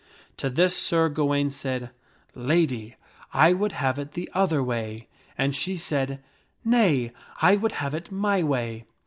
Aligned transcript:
To 0.37 0.49
this 0.49 0.75
Sir 0.75 1.09
Gawaine 1.09 1.51
said," 1.51 1.91
Lady, 2.33 2.95
I 3.33 3.53
would 3.53 3.73
have 3.73 3.99
it 3.99 4.13
the 4.13 4.27
other 4.33 4.63
way." 4.63 5.07
And 5.37 5.55
she 5.55 5.77
said," 5.77 6.19
Nay, 6.65 7.11
I 7.39 7.55
would 7.55 7.73
have 7.73 7.93
it 7.93 8.11
my 8.11 8.41
way." 8.41 8.85